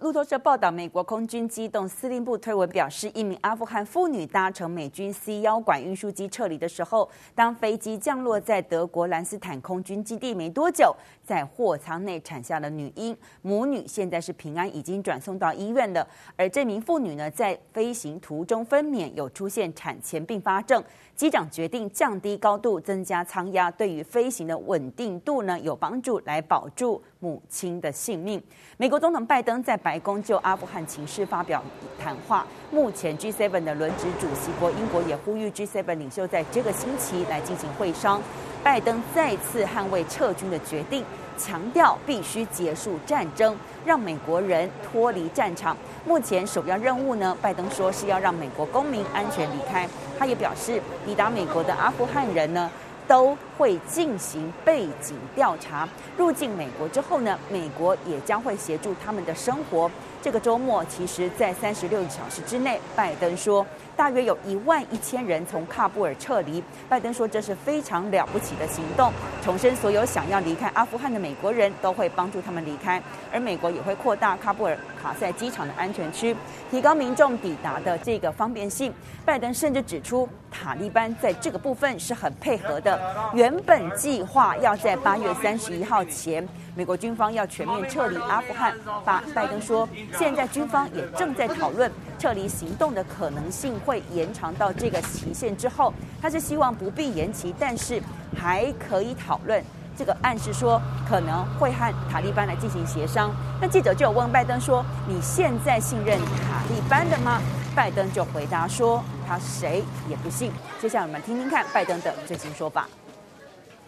[0.00, 16.08] 路透社报道，美国空军机动司令部推文表示，一名阿富汗妇女搭乘美军 C 幺拐运输机撤离的时候，当飞机降落在德国兰斯坦空军基地没多久，在货舱内产下了女婴，母女现在是平安，已经转送到医院了。
[16.34, 20.82] 而这名妇女呢，在飞行途中分娩，有出现产前并发症。
[21.14, 28.42] 机长决定降低高度，增加舱压，对于飞行的稳定度呢有帮助，来保住母亲的性命。
[28.76, 31.62] 美国总统拜登在白宫就阿富汗情势发表
[32.02, 32.46] 谈话。
[32.70, 38.20] 目前 G7 的轮值主席国英国也呼吁 G7 领袖在这个星期来进行会商。
[38.62, 41.04] 拜登再次捍卫撤军的决定。
[41.38, 43.56] 强调必须结束战争，
[43.86, 45.74] 让美国人脱离战场。
[46.04, 49.88] 目前首要任务呢，拜登说是要让美国公民安全离开。
[50.18, 52.70] 他也表示，抵达美国的阿富汗人呢，
[53.10, 55.88] 都会进行背景调查。
[56.16, 59.90] 入境美国之后呢，美国也将会协助他们的生活。
[60.22, 63.66] 这个周末，其实在三十六小时之内，拜登说。
[63.96, 66.64] 大约有一万一千人从喀布尔撤离。
[66.88, 69.12] 拜登说这是非常了不起的行动，
[69.44, 76.34] 重申所有想要离开阿富汗的美国人都会帮助他们离开，而美国也会扩大喀布尔卡塞机场的安全区，
[76.70, 78.90] 提高民众抵达的这个方便性。
[79.22, 82.98] 拜登甚至指出，塔利班在这个部分是很配合的。
[83.34, 88.74] 原本计划要在八月三十一号前，美国军方要全面撤离阿富汗。
[89.04, 89.86] 巴拜登说，
[90.18, 93.78] 现在军方也正在讨论撤离行动的可能性。
[93.80, 98.02] 会延长到这个期限之后，他是希望不必延期，但是
[98.36, 99.62] 还可以讨论。
[99.96, 103.34] 这个暗示说可能会和塔利班来进行协商。
[103.60, 107.40] 那记者就有问拜登说：“你现在信任塔利班的吗？”
[107.76, 112.88] 拜登就回答说：“他谁也不信。”接下来我们听听看拜登的最新说法。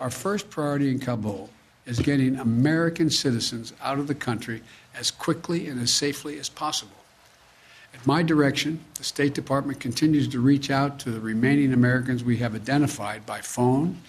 [0.00, 1.48] Our first priority in Kabul
[1.86, 4.62] is getting American citizens out of the country
[4.94, 6.96] as quickly and as safely as possible.
[7.94, 12.38] At my direction, the State Department continues to reach out to the remaining Americans we
[12.38, 14.00] have identified by phone,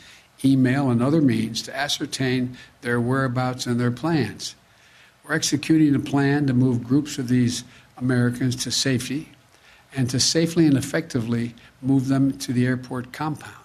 [0.45, 4.55] email, and other means to ascertain their whereabouts and their plans.
[5.23, 7.63] We're executing a plan to move groups of these
[7.97, 9.29] Americans to safety
[9.95, 13.62] and to safely and effectively move them to the airport compound.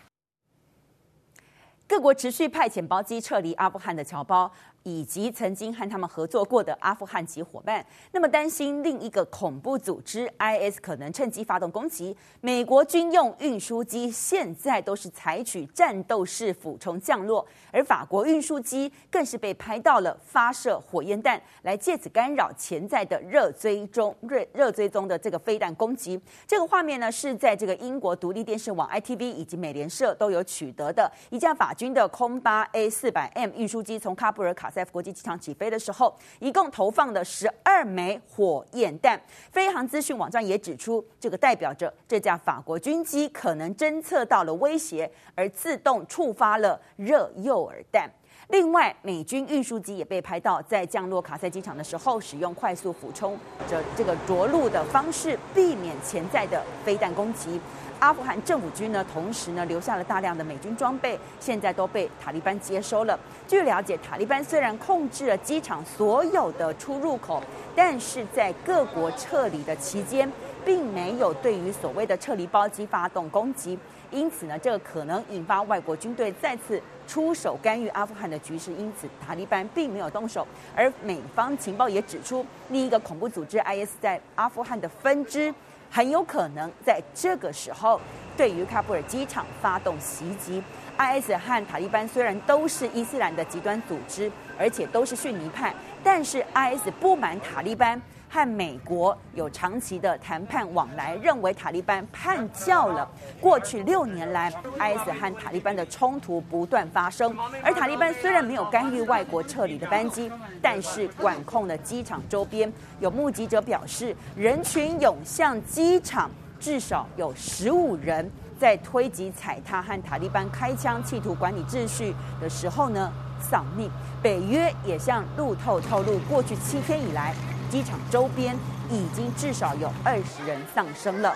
[2.00, 4.50] 国持续派遣包机撤离阿富汗的侨胞。
[4.84, 12.16] 以及曾经和他们合作过的阿富汗籍伙伴，那么担心另一个恐怖组织 IS 可能趁机发动攻击。
[12.40, 26.18] 美国军用运输机现在都是采取战斗式俯冲降落，而法国运输机更是被拍到了发射火焰弹，来借此干扰潜在的热追踪、热热追踪的这个飞弹攻击。
[26.46, 34.70] 这个画面呢是在这个英国独立电视网 ITV 以及美联社都有取得的一架法军的空巴 A 四百 M 运输机从喀布尔卡。
[34.70, 39.20] 塞夫国际机场起飞的时候，一共投放了十二枚火焰弹。
[39.50, 48.10] 飞航资讯网站也指出，这个代表着这架法国军机可能侦测到了威胁，而自动触发了热诱饵弹。
[48.48, 53.38] 另外，美军运输机也被拍到在降落卡塞机场的时候，使用快速俯冲
[53.68, 57.60] 着这个着陆的方式，避免潜在的飞弹攻击。
[58.00, 63.18] 阿富汗政府军呢，同时呢留下了大量的美军装备，现在都被塔利班接收了。
[63.46, 67.42] 据了解，塔利班虽然控制了机场所有的出入口，
[67.76, 70.30] 但是在各国撤离的期间，
[70.64, 73.78] 并没有对于所谓的撤离包机发动攻击。
[74.10, 78.70] 因此呢，这个可能引发外国军队再次出手干预阿富汗的局势。
[78.74, 80.46] 因此，塔利班并没有动手。
[80.76, 85.52] 而美方情报也指出，另一个恐怖组织 IS 在阿富汗的分支。
[85.90, 87.98] 很有可能在这个时候
[88.36, 90.62] 对于喀布尔机场发动袭击。
[90.98, 103.08] IS 和塔利班虽然都是伊斯兰的极端组织，而且都是逊尼派，但是 IS 不满塔利班和美国有长期的谈判往来，认为塔利班叛教了。
[103.40, 110.30] 过去六年来，IS 和塔利班的冲突不断发生，而塔利班虽然没有干预外国撤离的班机，
[110.60, 112.70] 但是管控了机场周边。
[113.00, 116.30] 有目击者表示，人群涌向机场，
[116.60, 123.90] 至少有十五人在推挤踩踏和塔利班开枪，企图管理秩序的时候呢丧命。
[124.22, 127.34] 北约也向路透透露，过去七天以来。
[127.70, 128.56] 机场周边
[128.90, 131.34] 已经至少有二十人丧生了。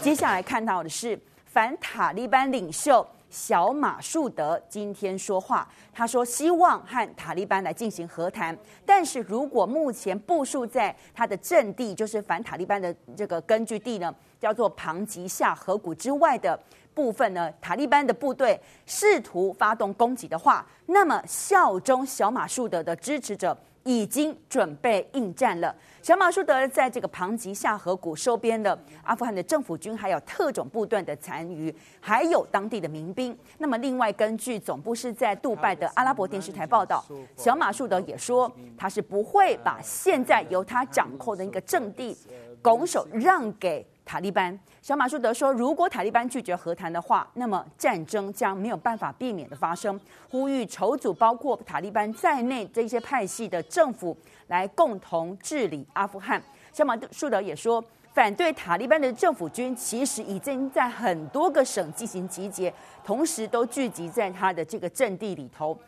[0.00, 16.56] 接下来看到的是反塔利班领袖小马树德今天说话，他说希望和塔利班来进行和谈，但是如果目前部署在他的阵地，就是反塔利班的这个根据地呢，叫做庞吉下河谷之外的
[16.92, 23.56] 部分呢，塔利班的部队试图发动攻击的话，那么效忠小马树德的支持者。
[23.84, 25.74] 已经准备应战了。
[26.00, 33.36] 小马舒德在这个庞吉下河谷收编了阿富汗的政府军，还有特种部队的残余，还有当地的民兵。
[33.58, 37.04] 那么，另外根据总部是在杜拜的阿拉伯电视台报道，
[37.36, 42.16] 小马舒德也说，他是不会把现在由他掌控的一个阵地
[42.60, 44.58] 拱手让给塔利班。
[44.80, 49.98] 小马舒德说：“如果塔利班拒绝和谈的话，那么战争将没有办法避免的发生。
[50.28, 54.16] 呼吁筹组包括塔利班在内这些派系的政府
[54.48, 57.82] 来共同治理阿富汗。”小马舒德也说
[58.12, 62.72] ：“反对塔利班的政府军其实已经在很多个省进行集结，
[63.04, 65.78] 同时都聚集在他的这个阵地里头。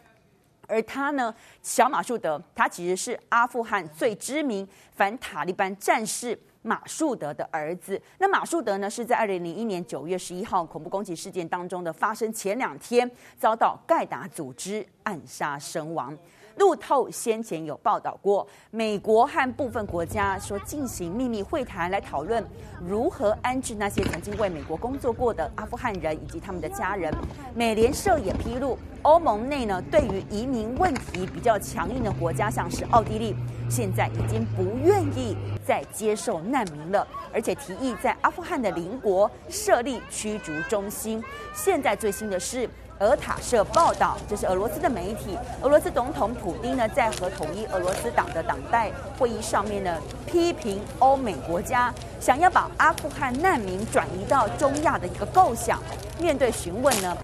[0.68, 16.16] 而他呢，小马舒德，他其实是阿富汗最知名反塔利班战士。”马树德的儿子，那马树德呢，是在二零零一年九月十一号恐怖攻击事件当中的发生前两天，遭到盖达组织暗杀身亡。
[16.56, 22.44] 路透先前有报道过，美国和部分国家说进行秘密会谈，来讨论
[22.86, 27.12] 如何安置那些曾经为美国工作过的阿富汗人以及他们的家人。
[27.54, 33.34] 美联社也披露，欧盟内呢，对于移民问题比较强硬的国家，像是奥地利，
[33.68, 35.36] 现在已经不愿意
[35.66, 41.22] 再接受难民了，而且提议在阿富汗的邻国设立驱逐中心。
[41.52, 42.68] 现在最新的是。
[43.00, 45.36] 俄塔社报道，这是俄罗斯的媒体。
[45.62, 55.82] 俄罗斯总统普丁呢，在和统一俄罗斯党的党代会议上面呢，批评欧美国家想要把阿富汗难民转移到中亚的一个构想。
[56.20, 57.16] 面对询问呢，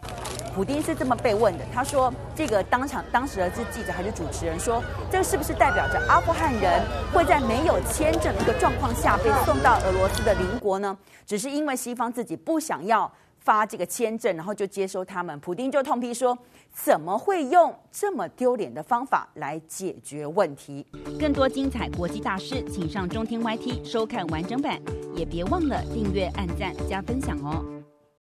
[0.52, 6.82] 普丁是这么被问的，他说：“这个当场当时的是记者还是主持人说，这个是不是代表着阿富汗人
[7.14, 10.99] 会在没有签证的一个状况下被送到俄罗斯的邻国呢？
[11.25, 15.38] 只是因为西方自己不想要。”发这个签证，然后就接收他们。
[15.40, 16.38] 普丁就痛批说
[16.72, 20.87] ：“怎么会用这么丢脸的方法来解决问题？”
[21.19, 24.81] 更多精彩国际大师，请上中天 YT 收看完整版，
[25.14, 27.80] 也别忘了订阅、按赞、加分享哦。